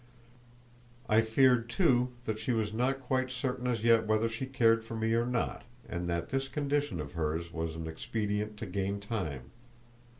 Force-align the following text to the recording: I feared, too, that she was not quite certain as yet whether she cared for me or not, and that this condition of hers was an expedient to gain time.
I 1.07 1.21
feared, 1.21 1.69
too, 1.69 2.09
that 2.25 2.39
she 2.39 2.51
was 2.53 2.73
not 2.73 3.01
quite 3.03 3.29
certain 3.29 3.67
as 3.67 3.83
yet 3.83 4.07
whether 4.07 4.27
she 4.27 4.47
cared 4.47 4.83
for 4.83 4.95
me 4.95 5.13
or 5.13 5.27
not, 5.27 5.63
and 5.87 6.09
that 6.09 6.29
this 6.29 6.47
condition 6.47 6.99
of 6.99 7.11
hers 7.11 7.53
was 7.53 7.75
an 7.75 7.85
expedient 7.85 8.57
to 8.57 8.65
gain 8.65 8.99
time. 8.99 9.51